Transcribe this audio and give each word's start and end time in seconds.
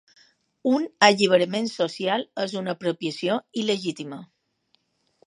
Un 0.69 0.85
alliberament 1.07 1.69
social 1.73 2.25
és 2.45 2.55
una 2.63 2.73
apropiació 2.77 3.37
il·legítima. 3.65 4.19